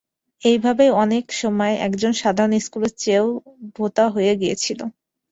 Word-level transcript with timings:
এইভাবেই 0.41 0.91
অনেক 1.03 1.25
সময়ে 1.41 1.75
একজন 1.87 2.11
সাধারণ 2.21 2.53
স্কুলের 2.57 2.91
ছাত্রের 2.91 3.01
চেয়েও 3.01 3.27
ভোঁতা 3.75 4.05
হয়ে 4.09 4.33
গিয়েছিল। 4.41 4.79